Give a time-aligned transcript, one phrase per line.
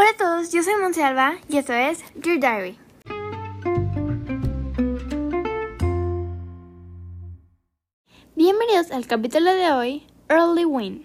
[0.00, 2.78] Hola a todos, yo soy Monsalva y esto es Dear Diary.
[8.36, 11.04] Bienvenidos al capítulo de hoy, Early Win.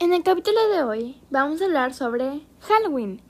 [0.00, 3.22] En el capítulo de hoy vamos a hablar sobre Halloween.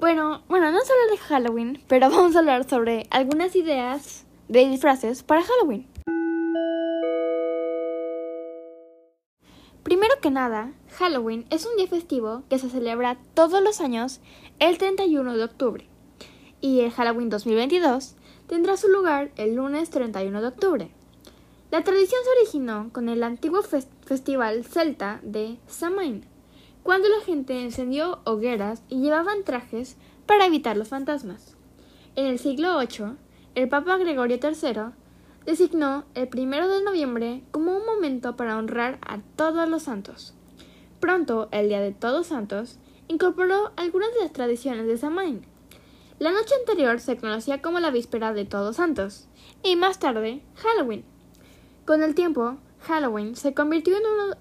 [0.00, 5.22] Bueno, bueno, no solo de Halloween, pero vamos a hablar sobre algunas ideas de disfraces
[5.22, 5.89] para Halloween.
[9.82, 14.20] Primero que nada, Halloween es un día festivo que se celebra todos los años
[14.58, 15.86] el 31 de octubre.
[16.60, 18.14] Y el Halloween 2022
[18.46, 20.90] tendrá su lugar el lunes 31 de octubre.
[21.70, 26.26] La tradición se originó con el antiguo festival celta de Samhain,
[26.82, 31.56] cuando la gente encendió hogueras y llevaban trajes para evitar los fantasmas.
[32.16, 33.16] En el siglo VIII,
[33.54, 34.92] el Papa Gregorio III
[35.46, 40.34] designó el primero de noviembre como un momento para honrar a todos los santos.
[41.00, 45.46] Pronto, el Día de Todos Santos incorporó algunas de las tradiciones de Samhain.
[46.18, 49.26] La noche anterior se conocía como la víspera de Todos Santos
[49.62, 51.04] y más tarde Halloween.
[51.86, 53.96] Con el tiempo, Halloween se convirtió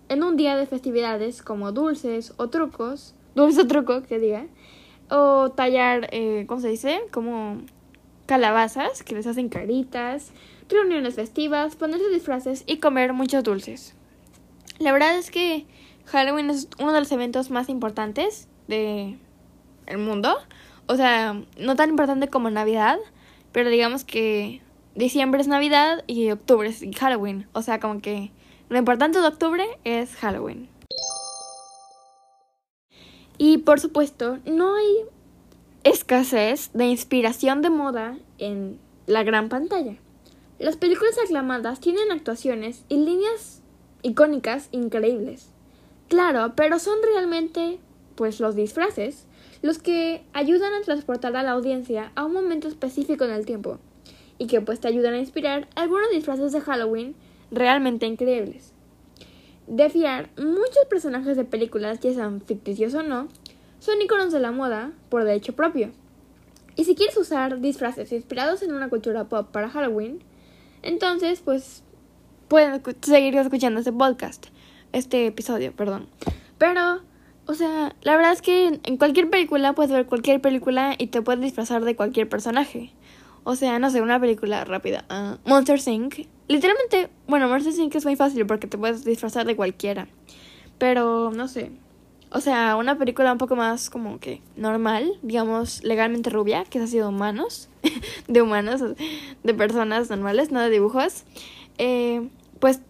[0.09, 4.47] en, un día de festividades como dulces o trucos, dulce o truco que diga,
[5.09, 7.01] o tallar, eh, ¿cómo se dice?
[7.11, 7.61] Como
[8.25, 10.31] calabazas que les hacen caritas,
[10.69, 13.95] reuniones festivas, ponerse disfraces y comer muchos dulces.
[14.79, 15.65] La verdad es que
[16.05, 19.17] Halloween es uno de los eventos más importantes de
[19.85, 20.37] el mundo.
[20.87, 22.97] O sea, no tan importante como Navidad,
[23.51, 24.61] pero digamos que
[24.95, 27.47] diciembre es Navidad y octubre es Halloween.
[27.53, 28.31] O sea, como que
[28.69, 30.69] lo importante de octubre es Halloween.
[33.37, 35.05] Y por supuesto, no hay
[35.83, 39.95] escasez de inspiración de moda en la gran pantalla.
[40.59, 43.61] Las películas aclamadas tienen actuaciones y líneas
[44.01, 45.47] icónicas increíbles.
[46.09, 47.79] Claro, pero son realmente,
[48.15, 49.25] pues, los disfraces
[49.61, 53.77] los que ayudan a transportar a la audiencia a un momento específico en el tiempo
[54.37, 57.15] y que pues te ayudan a inspirar algunos disfraces de Halloween
[57.51, 58.71] realmente increíbles.
[59.67, 63.27] De fiar, muchos personajes de películas, ya sean ficticios o no,
[63.79, 65.91] son iconos de la moda por derecho propio.
[66.75, 70.23] Y si quieres usar disfraces inspirados en una cultura pop para Halloween,
[70.81, 71.83] entonces, pues
[72.47, 74.47] pueden seguir escuchando este podcast,
[74.91, 76.07] este episodio, perdón.
[76.57, 77.01] Pero,
[77.45, 81.21] o sea, la verdad es que en cualquier película puedes ver cualquier película y te
[81.21, 82.91] puedes disfrazar de cualquier personaje.
[83.43, 85.05] O sea, no sé, una película rápida.
[85.09, 86.27] Uh, Monster Inc.
[86.47, 87.95] Literalmente, bueno, Monster Inc.
[87.95, 90.07] es muy fácil porque te puedes disfrazar de cualquiera.
[90.77, 91.71] Pero, no sé.
[92.31, 96.97] O sea, una película un poco más como que normal, digamos, legalmente rubia, que así
[96.97, 97.69] de humanos,
[98.27, 98.83] de humanos,
[99.43, 101.23] de personas normales, no de dibujos.
[101.79, 102.29] Eh,
[102.59, 102.81] pues,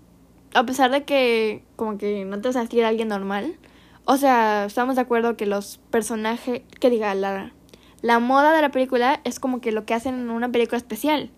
[0.53, 3.55] a pesar de que como que no te vas a sentir alguien normal,
[4.03, 7.53] o sea, estamos de acuerdo que los personajes, que diga, la,
[8.01, 11.29] la moda de la película es como que lo que hacen en una película especial.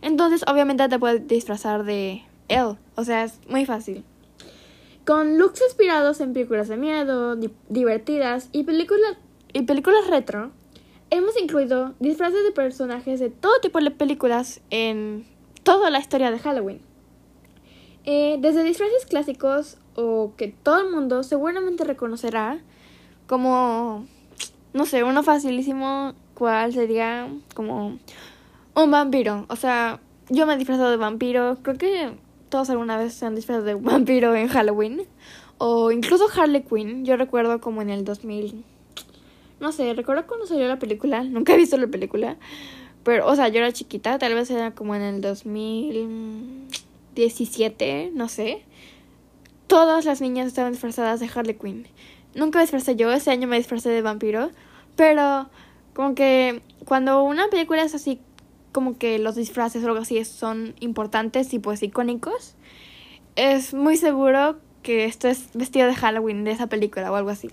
[0.00, 4.04] Entonces, obviamente te puedes disfrazar de él, o sea, es muy fácil.
[5.08, 7.34] Con looks inspirados en películas de miedo,
[7.70, 9.16] divertidas y películas,
[9.54, 10.50] y películas retro,
[11.08, 15.26] hemos incluido disfraces de personajes de todo tipo de películas en
[15.62, 16.82] toda la historia de Halloween.
[18.04, 22.60] Eh, desde disfraces clásicos o que todo el mundo seguramente reconocerá,
[23.26, 24.06] como,
[24.74, 27.98] no sé, uno facilísimo, cuál sería como
[28.74, 29.46] un vampiro.
[29.48, 33.34] O sea, yo me he disfrazado de vampiro, creo que todos alguna vez se han
[33.34, 35.02] disfrazado de vampiro en Halloween.
[35.58, 37.04] O incluso Harley Quinn.
[37.04, 38.64] Yo recuerdo como en el 2000.
[39.60, 41.24] No sé, recuerdo cuando salió la película.
[41.24, 42.36] Nunca he visto la película.
[43.02, 44.18] Pero, o sea, yo era chiquita.
[44.18, 48.12] Tal vez era como en el 2017.
[48.14, 48.62] No sé.
[49.66, 51.86] Todas las niñas estaban disfrazadas de Harley Quinn.
[52.34, 53.10] Nunca me disfrazé yo.
[53.12, 54.50] Ese año me disfrazé de vampiro.
[54.96, 55.48] Pero,
[55.94, 58.20] como que cuando una película es así
[58.78, 62.54] como que los disfraces o algo así son importantes y pues icónicos,
[63.34, 67.50] es muy seguro que esto es vestido de Halloween de esa película o algo así.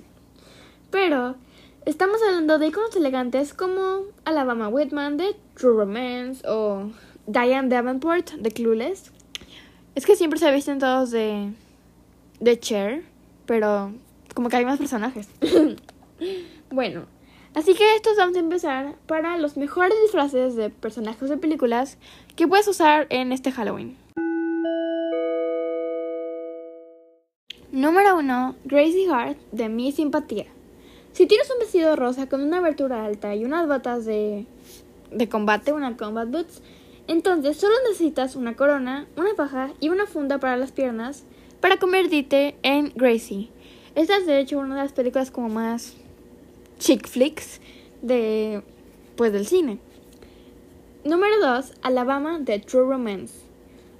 [0.91, 1.35] Pero
[1.87, 6.91] estamos hablando de iconos elegantes como Alabama Whitman de True Romance o
[7.25, 9.11] Diane Davenport de Clueless.
[9.95, 11.53] Es que siempre se visten todos de
[12.39, 13.03] de Cher,
[13.47, 13.91] pero
[14.35, 15.27] como que hay más personajes.
[16.69, 17.07] bueno,
[17.55, 21.97] Así que estos vamos a empezar para los mejores disfraces de personajes de películas
[22.35, 23.95] que puedes usar en este Halloween.
[27.71, 28.55] Número 1.
[28.65, 30.47] Gracie Hart de Mi Simpatía.
[31.13, 34.45] Si tienes un vestido rosa con una abertura alta y unas botas de,
[35.11, 36.61] de combate, una combat boots,
[37.07, 41.23] entonces solo necesitas una corona, una faja y una funda para las piernas
[41.61, 43.47] para convertirte en Gracie.
[43.95, 45.95] Esta es de hecho una de las películas como más
[46.79, 47.61] chick flicks
[48.01, 48.61] de
[49.15, 49.79] pues del cine.
[51.03, 53.33] Número 2, Alabama de True Romance.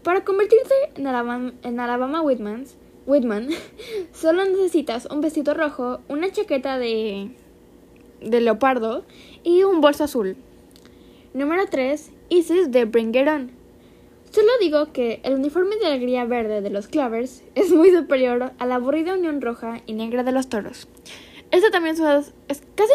[0.03, 3.49] Para convertirse en Alabama, Whitman,
[4.13, 7.31] solo necesitas un vestido rojo, una chaqueta de,
[8.21, 9.03] de leopardo
[9.43, 10.35] y un bolso azul.
[11.33, 13.51] Número 3, Isis de Bring On.
[14.31, 18.65] Solo digo que el uniforme de alegría verde de los Clovers es muy superior a
[18.65, 20.87] la aburrida unión roja y negra de los toros.
[21.55, 22.91] Este también es, es casi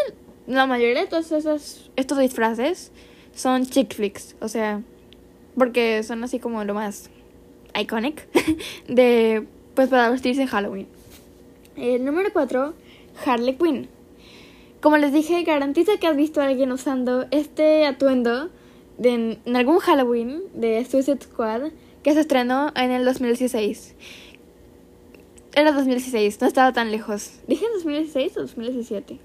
[0.46, 2.92] la mayoría de todos esos, estos disfraces
[3.34, 4.82] son chick flicks, o sea,
[5.56, 7.08] porque son así como lo más
[7.74, 8.28] iconic
[8.86, 10.86] de pues para vestirse en Halloween.
[11.74, 12.74] El número 4,
[13.24, 13.88] Harley Quinn.
[14.82, 18.50] Como les dije, garantiza que has visto a alguien usando este atuendo
[18.98, 21.70] de, en algún Halloween de Suicide Squad
[22.02, 23.94] que se estrenó en el 2016.
[25.60, 27.32] Era 2016, no estaba tan lejos.
[27.46, 29.18] ¿Dije 2016 o 2017?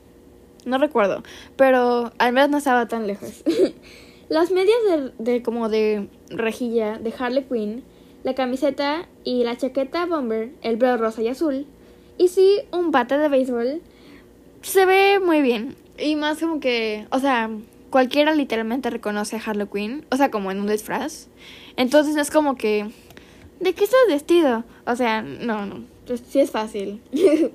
[0.65, 1.23] No recuerdo,
[1.55, 3.41] pero al menos no estaba tan lejos.
[4.27, 7.85] Las medias de, de, como de rejilla de Harley Quinn,
[8.23, 11.67] la camiseta y la chaqueta bomber, el velo rosa y azul,
[12.17, 13.81] y sí, un bate de béisbol,
[14.61, 15.77] se ve muy bien.
[15.97, 17.49] Y más como que, o sea,
[17.89, 21.29] cualquiera literalmente reconoce a Harley Quinn, o sea, como en un disfraz.
[21.77, 22.91] Entonces es como que,
[23.61, 24.65] ¿de qué estás vestido?
[24.85, 27.01] O sea, no, no, pues sí es fácil.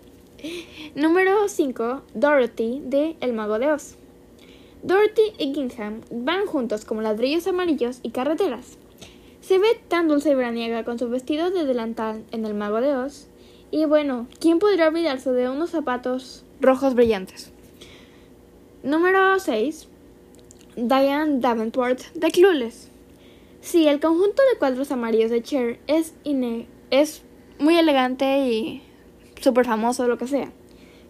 [0.95, 3.97] Número 5, Dorothy de El Mago de Oz.
[4.83, 8.79] Dorothy y Gingham van juntos como ladrillos amarillos y carreteras.
[9.41, 12.95] Se ve tan dulce y veraniega con su vestido de delantal en El Mago de
[12.95, 13.29] Oz.
[13.71, 17.53] Y bueno, ¿quién podría olvidarse de unos zapatos rojos brillantes?
[18.83, 19.89] Número 6.
[20.77, 22.91] Diane Davenport de Clueless.
[23.61, 26.15] Sí, el conjunto de cuadros amarillos de Cher es,
[26.91, 27.23] es
[27.61, 28.83] muy elegante y
[29.41, 30.51] súper famoso, lo que sea.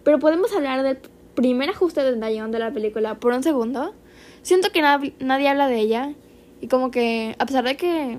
[0.05, 0.99] Pero podemos hablar del
[1.35, 3.95] primer ajuste de Diane de la película por un segundo.
[4.43, 6.13] Siento que nadie habla de ella.
[6.61, 8.19] Y como que, a pesar de que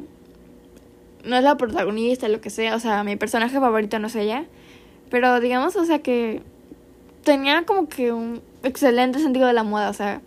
[1.24, 4.46] no es la protagonista, lo que sea, o sea, mi personaje favorito no es ella.
[5.10, 6.42] Pero digamos, o sea, que
[7.24, 10.22] tenía como que un excelente sentido de la moda, o sea,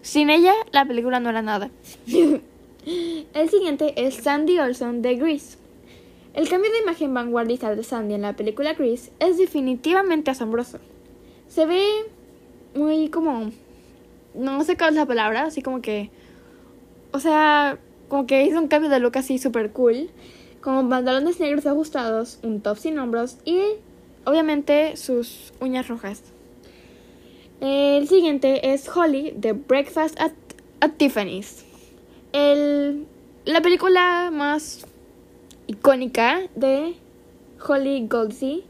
[0.00, 1.70] sin ella la película no era nada.
[2.84, 5.61] El siguiente es Sandy Olson de Grease.
[6.34, 10.78] El cambio de imagen vanguardista de Sandy en la película Grease es definitivamente asombroso.
[11.48, 11.84] Se ve
[12.74, 13.50] muy como...
[14.34, 16.10] No sé cuál es la palabra, así como que...
[17.12, 20.08] O sea, como que hizo un cambio de look así super cool.
[20.62, 23.60] Con pantalones negros ajustados, un top sin hombros y
[24.24, 26.22] obviamente sus uñas rojas.
[27.60, 30.32] El siguiente es Holly de Breakfast at,
[30.80, 31.66] at Tiffany's.
[32.32, 33.06] El,
[33.44, 34.86] la película más
[35.82, 36.94] icónica de
[37.66, 38.62] Holly Goldsey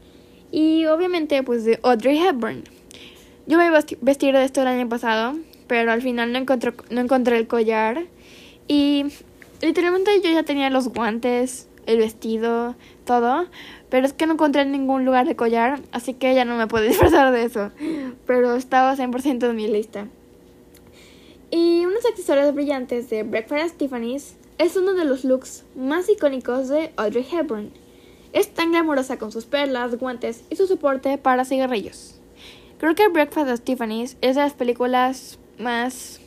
[0.51, 2.63] y obviamente pues de Audrey Hepburn.
[3.45, 5.37] Yo me iba a vestir de esto el año pasado,
[5.67, 8.05] pero al final no encontré, no encontré el collar
[8.67, 9.05] y
[9.61, 12.75] literalmente yo ya tenía los guantes, el vestido,
[13.05, 13.45] todo,
[13.91, 16.65] pero es que no encontré en ningún lugar de collar, así que ya no me
[16.65, 17.69] puedo disfrazar de eso,
[18.25, 20.07] pero estaba 100% en mi lista.
[21.51, 26.91] Y unos accesorios brillantes de Breakfast Tiffany's es uno de los looks más icónicos de
[26.97, 27.71] Audrey Hepburn.
[28.33, 32.19] Es tan glamurosa con sus perlas, guantes y su soporte para cigarrillos.
[32.79, 36.19] Creo que Breakfast at Tiffany's es de las películas más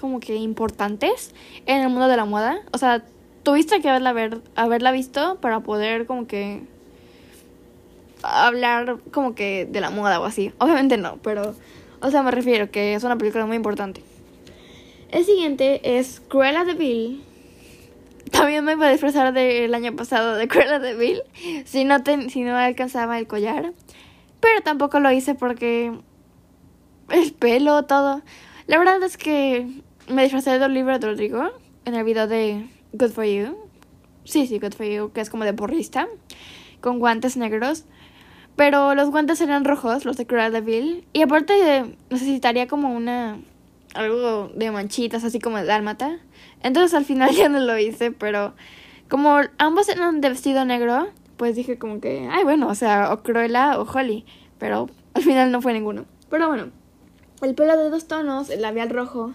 [0.00, 1.32] como que importantes
[1.66, 2.62] en el mundo de la moda.
[2.72, 3.04] O sea,
[3.42, 6.62] tuviste que haberla, haberla visto para poder como que
[8.22, 10.52] hablar como que de la moda o así.
[10.58, 11.54] Obviamente no, pero
[12.00, 14.02] o sea, me refiero que es una película muy importante.
[15.10, 17.22] El siguiente es Cruella de Vil.
[18.30, 21.22] También me iba a disfrazar del año pasado de Cruella de Vil
[21.64, 21.96] si no,
[22.28, 23.72] si no alcanzaba el collar.
[24.40, 25.92] Pero tampoco lo hice porque
[27.10, 28.22] el pelo, todo.
[28.66, 29.66] La verdad es que
[30.08, 31.50] me disfrazé de Rodrigo
[31.84, 33.56] en el video de Good for You.
[34.24, 36.08] Sí, sí, Good for You, que es como de porrista,
[36.80, 37.84] con guantes negros.
[38.56, 41.04] Pero los guantes eran rojos, los de Cruella de Vil.
[41.12, 43.38] Y aparte necesitaría como una...
[43.94, 46.18] Algo de manchitas, así como de dálmata.
[46.62, 48.54] Entonces al final ya no lo hice, pero
[49.08, 53.22] como ambos eran de vestido negro, pues dije como que, ay bueno, o sea, o
[53.22, 54.24] Cruella o Holly.
[54.58, 56.04] Pero al final no fue ninguno.
[56.28, 56.68] Pero bueno,
[57.42, 59.32] el pelo de dos tonos, el labial rojo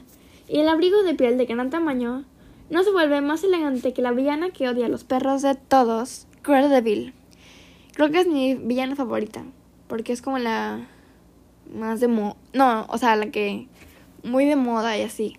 [0.48, 2.24] y el abrigo de piel de gran tamaño
[2.70, 6.28] no se vuelve más elegante que la villana que odia a los perros de todos,
[6.42, 7.14] Cruella de Vil.
[7.94, 9.44] Creo que es mi villana favorita,
[9.88, 10.88] porque es como la
[11.74, 13.68] más de moda, no, o sea, la que
[14.26, 15.38] muy de moda y así.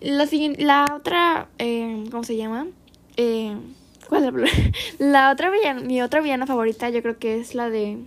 [0.00, 0.26] La
[0.58, 2.66] la otra, eh, ¿cómo se llama?
[3.16, 3.56] Eh,
[4.08, 4.48] ¿Cuál es la,
[4.98, 7.98] la otra villana, mi otra villana favorita yo creo que es la de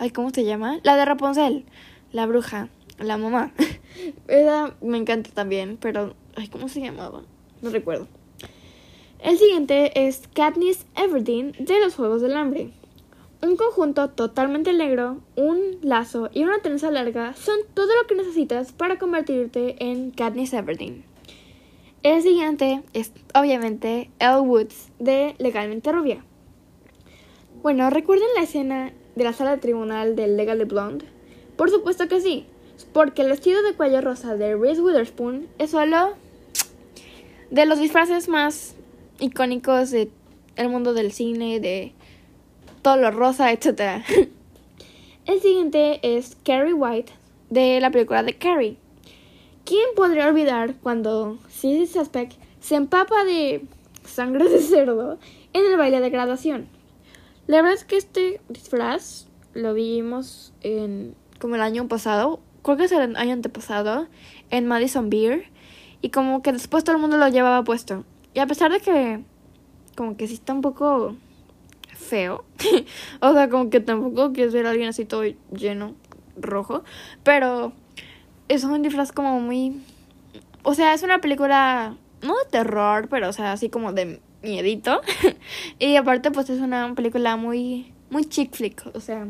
[0.00, 0.78] Ay, ¿cómo se llama?
[0.84, 1.64] La de Rapunzel.
[2.12, 2.68] La bruja.
[3.00, 3.52] La mamá.
[4.28, 6.14] Esa me encanta también, pero...
[6.36, 7.22] Ay, ¿cómo se llamaba?
[7.62, 8.06] No recuerdo.
[9.18, 12.70] El siguiente es Katniss Everdeen de los Juegos del Hambre.
[13.40, 18.72] Un conjunto totalmente negro, un lazo y una trenza larga son todo lo que necesitas
[18.72, 21.04] para convertirte en Katniss Everdeen.
[22.02, 26.24] El siguiente es obviamente Elle Woods de Legalmente Rubia.
[27.62, 31.04] Bueno, ¿recuerdan la escena de la sala de tribunal de Legally Blonde?
[31.56, 32.44] Por supuesto que sí,
[32.92, 36.14] porque el vestido de cuello rosa de Reese Witherspoon es solo
[37.52, 38.74] de los disfraces más
[39.20, 40.10] icónicos del
[40.68, 41.92] mundo del cine, de
[42.80, 44.04] todo lo rosa, etc.
[45.26, 47.12] el siguiente es Carrie White
[47.50, 48.76] de la película de Carrie.
[49.64, 53.64] ¿Quién podría olvidar cuando Sissy Suspect se empapa de
[54.04, 55.18] sangre de cerdo
[55.52, 56.68] en el baile de graduación?
[57.46, 62.84] La verdad es que este disfraz lo vimos en como el año pasado, creo que
[62.84, 64.08] es el año antepasado,
[64.50, 65.44] en Madison Beer.
[66.00, 68.04] Y como que después todo el mundo lo llevaba puesto.
[68.34, 69.20] Y a pesar de que
[69.96, 71.16] como que sí está un poco
[72.08, 72.44] feo.
[73.20, 75.22] o sea, como que tampoco quieres ver a alguien así todo
[75.52, 75.94] lleno,
[76.36, 76.82] rojo.
[77.22, 77.72] Pero
[78.48, 79.80] es un disfraz como muy...
[80.62, 85.00] O sea, es una película, no de terror, pero o sea, así como de miedito.
[85.78, 88.84] y aparte pues es una película muy, muy chick flick.
[88.94, 89.28] O sea,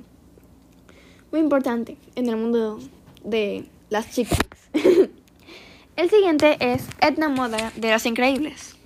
[1.30, 2.78] muy importante en el mundo
[3.24, 4.28] de las chick
[5.96, 8.76] el siguiente es Edna Moda de Los Increíbles.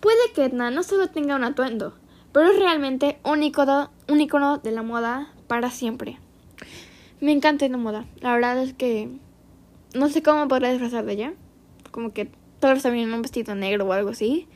[0.00, 1.94] Puede que Edna no solo tenga un atuendo,
[2.34, 6.18] pero es realmente un icono, un icono de la moda para siempre.
[7.20, 8.06] Me encanta la moda.
[8.20, 9.08] La verdad es que
[9.94, 11.34] no sé cómo podría disfrazar de ella.
[11.92, 14.48] Como que tal vez también en un vestido negro o algo así.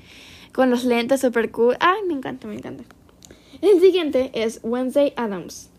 [0.53, 1.77] Con los lentes super cool.
[1.79, 2.83] Ay, me encanta, me encanta.
[3.63, 5.71] El siguiente es Wednesday Adams.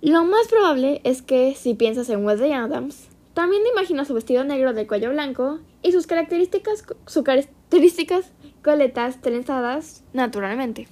[0.00, 4.44] Lo más probable es que si piensas en Wednesday Adams, también te imaginas su vestido
[4.44, 8.32] negro de cuello blanco y sus características, sus características
[8.62, 10.88] coletas trenzadas naturalmente.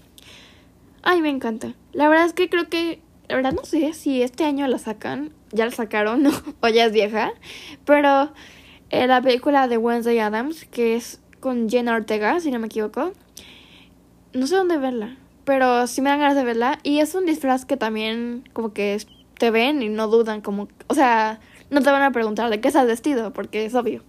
[1.08, 1.72] Ay, me encanta.
[1.92, 5.30] La verdad es que creo que, la verdad no sé si este año la sacan,
[5.52, 6.26] ya la sacaron
[6.60, 7.30] o ya es vieja,
[7.84, 8.32] pero
[8.90, 13.12] eh, la película de Wednesday Adams, que es con Jenna Ortega, si no me equivoco,
[14.32, 17.64] no sé dónde verla, pero sí me dan ganas de verla y es un disfraz
[17.64, 19.00] que también como que
[19.38, 21.38] te ven y no dudan, como, o sea,
[21.70, 24.02] no te van a preguntar de qué estás vestido, porque es obvio.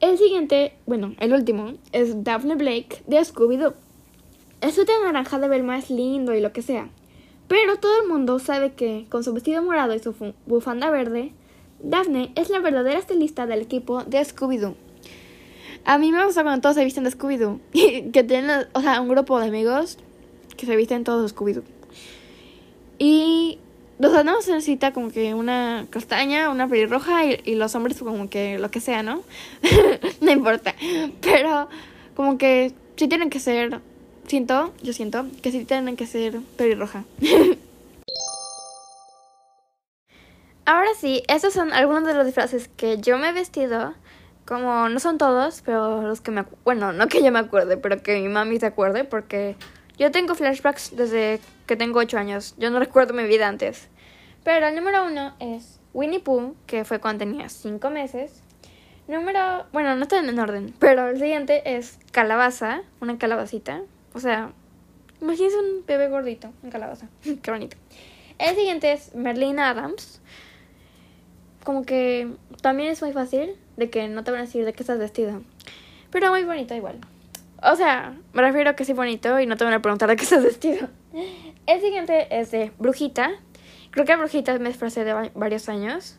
[0.00, 3.74] El siguiente, bueno, el último, es Daphne Blake de Scooby-Doo.
[4.60, 6.88] El suéter naranja de ver más lindo y lo que sea.
[7.48, 10.14] Pero todo el mundo sabe que, con su vestido morado y su
[10.46, 11.32] bufanda verde,
[11.82, 14.74] Daphne es la verdadera estilista del equipo de Scooby-Doo.
[15.84, 17.58] A mí me gusta cuando todos se visten de Scooby-Doo.
[18.12, 19.98] que tienen, o sea, un grupo de amigos
[20.56, 21.64] que se visten todos de Scooby-Doo.
[22.98, 23.58] Y
[23.98, 28.28] los sea, se necesita como que una castaña, una pelirroja y, y los hombres como
[28.28, 29.22] que lo que sea, ¿no?
[30.20, 30.74] no importa.
[31.20, 31.68] Pero
[32.14, 33.80] como que sí tienen que ser,
[34.30, 37.04] siento, yo siento, que sí tienen que ser pelirroja.
[40.64, 43.92] Ahora sí, estos son algunos de los disfraces que yo me he vestido.
[44.46, 46.44] Como no son todos, pero los que me...
[46.64, 49.56] Bueno, no que yo me acuerde, pero que mi mami se acuerde, porque
[49.98, 52.54] yo tengo flashbacks desde que tengo 8 años.
[52.56, 53.88] Yo no recuerdo mi vida antes.
[54.44, 58.42] Pero el número uno es Winnie Pooh, que fue cuando tenía 5 meses.
[59.08, 59.66] Número...
[59.72, 60.72] Bueno, no están en orden.
[60.78, 63.82] Pero el siguiente es Calabaza, una calabacita.
[64.14, 64.52] O sea,
[65.20, 67.08] imagínense un bebé gordito, un calabaza.
[67.42, 67.76] Qué bonito.
[68.38, 70.20] El siguiente es Merlina Adams.
[71.64, 72.28] Como que
[72.62, 75.42] también es muy fácil de que no te van a decir de qué estás vestido.
[76.10, 76.98] Pero muy bonito igual.
[77.62, 80.16] O sea, me refiero a que sí bonito y no te van a preguntar de
[80.16, 80.88] qué estás vestido.
[81.66, 83.30] El siguiente es de Brujita.
[83.90, 86.16] Creo que Brujita me disfrazé de varios años.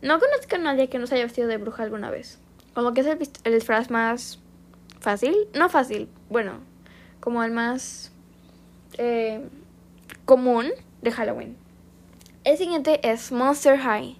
[0.00, 2.38] No conozco a nadie que no se haya vestido de bruja alguna vez.
[2.72, 4.38] Como que es el, el disfraz más
[5.00, 5.34] fácil.
[5.54, 6.60] No fácil, bueno,
[7.20, 8.12] como el más
[8.96, 9.46] eh,
[10.24, 10.66] común
[11.02, 11.56] de Halloween.
[12.44, 14.18] El siguiente es Monster High.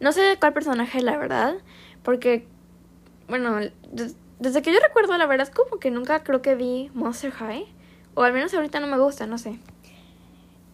[0.00, 1.54] No sé de cuál personaje, la verdad,
[2.02, 2.46] porque,
[3.28, 3.58] bueno,
[4.38, 7.66] desde que yo recuerdo, la verdad es como que nunca creo que vi Monster High.
[8.14, 9.58] O al menos ahorita no me gusta, no sé.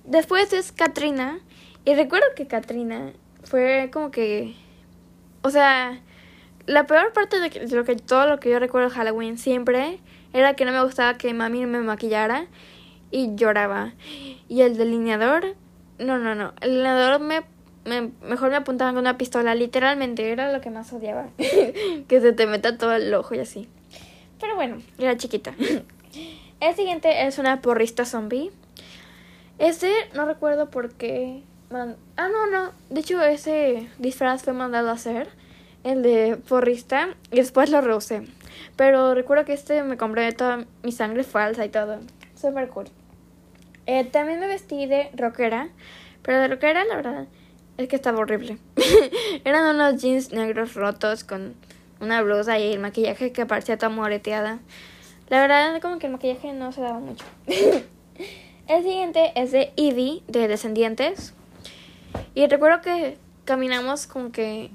[0.04, 1.40] Después es Katrina.
[1.84, 4.54] Y recuerdo que Katrina fue como que.
[5.42, 6.00] O sea,
[6.66, 10.00] la peor parte de, lo que todo lo que yo recuerdo de Halloween siempre
[10.34, 12.46] era que no me gustaba que mami me maquillara
[13.10, 13.94] y lloraba.
[14.48, 15.54] Y el delineador,
[15.98, 16.52] no, no, no.
[16.60, 17.42] El delineador me,
[17.86, 21.28] me mejor me apuntaba con una pistola, literalmente, era lo que más odiaba.
[22.08, 23.66] que se te meta todo el ojo y así.
[24.38, 25.54] Pero bueno, era chiquita.
[26.60, 28.50] el siguiente es una porrista zombie.
[29.58, 31.42] Este no recuerdo por qué
[32.16, 32.72] Ah, no, no.
[32.90, 35.28] De hecho, ese disfraz fue mandado a hacer,
[35.82, 38.22] el de porrista, y después lo rehusé.
[38.76, 42.00] Pero recuerdo que este me compré toda mi sangre falsa y todo.
[42.34, 42.86] Super cool.
[43.86, 45.68] Eh, también me vestí de rockera,
[46.22, 47.26] pero de rockera, la verdad,
[47.76, 48.58] es que estaba horrible.
[49.44, 51.54] Eran unos jeans negros rotos con
[52.00, 54.58] una blusa y el maquillaje que parecía toda moreteada.
[55.28, 57.24] La verdad, como que el maquillaje no se daba mucho.
[58.68, 61.34] el siguiente es de Eevee, de Descendientes.
[62.34, 64.70] Y recuerdo que caminamos como que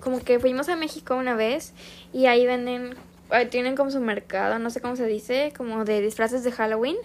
[0.00, 1.74] como que fuimos a México una vez
[2.12, 2.94] y ahí venden
[3.50, 6.96] tienen como su mercado, no sé cómo se dice, como de disfraces de Halloween.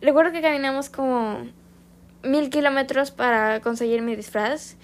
[0.00, 1.46] Recuerdo que caminamos como
[2.22, 4.76] mil kilómetros para conseguir mi disfraz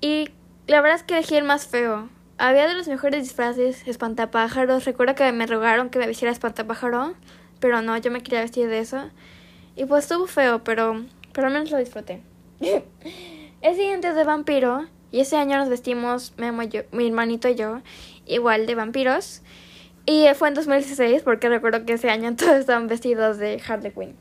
[0.00, 0.30] y
[0.66, 2.08] la verdad es que elegí el más feo.
[2.38, 4.84] Había de los mejores disfraces, espantapájaros.
[4.84, 7.14] Recuerdo que me rogaron que me vistiera espantapájaro,
[7.58, 9.10] pero no, yo me quería vestir de eso.
[9.76, 12.22] Y pues estuvo feo, pero, pero al menos lo disfruté.
[12.60, 14.86] el siguiente es de vampiro.
[15.12, 17.80] Y ese año nos vestimos, mi hermanito y yo,
[18.26, 19.42] igual de vampiros.
[20.06, 24.16] Y fue en 2016 porque recuerdo que ese año todos estaban vestidos de Harley Quinn.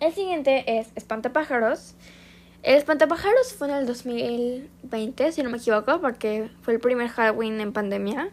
[0.00, 1.94] El siguiente es Espantapájaros.
[2.62, 7.60] El Espantapájaros fue en el 2020, si no me equivoco, porque fue el primer Halloween
[7.60, 8.30] en pandemia.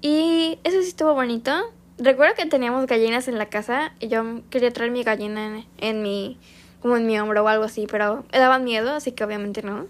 [0.00, 1.52] Y eso sí estuvo bonito.
[1.98, 6.38] Recuerdo que teníamos gallinas en la casa y yo quería traer mi gallina en mi
[6.80, 9.86] como en mi hombro o algo así, pero me daban miedo, así que obviamente no.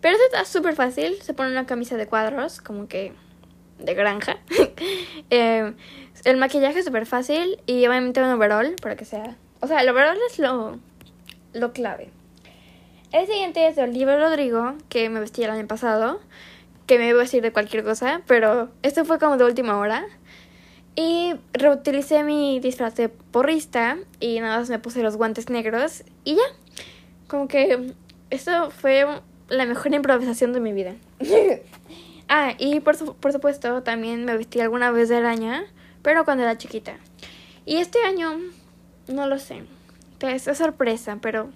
[0.00, 3.12] Pero esto está súper fácil, se pone una camisa de cuadros, como que
[3.78, 4.38] de granja.
[5.30, 5.74] Eh,
[6.24, 9.36] el maquillaje es súper fácil y obviamente un overall para que sea...
[9.60, 10.78] O sea, el overall es lo,
[11.52, 12.10] lo clave.
[13.12, 16.20] El siguiente es de Oliver Rodrigo, que me vestí el año pasado,
[16.86, 20.06] que me iba a vestir de cualquier cosa, pero esto fue como de última hora.
[20.96, 26.36] Y reutilicé mi disfraz de porrista y nada más me puse los guantes negros y
[26.36, 26.42] ya.
[27.28, 27.92] Como que
[28.30, 29.06] esto fue
[29.48, 30.94] la mejor improvisación de mi vida.
[32.28, 35.64] ah, y por, por supuesto también me vestí alguna vez de araña,
[36.02, 36.96] pero cuando era chiquita.
[37.64, 38.38] Y este año,
[39.08, 39.64] no lo sé.
[40.20, 41.50] Es sorpresa, pero...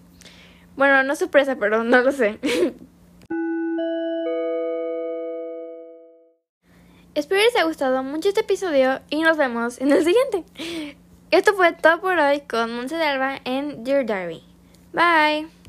[0.76, 2.38] Bueno, no sorpresa, pero no lo sé.
[7.14, 10.44] Espero les haya gustado mucho este episodio y nos vemos en el siguiente.
[11.30, 14.42] Esto fue todo por hoy con Monse de Alba en Dear Diary.
[14.94, 15.61] Bye.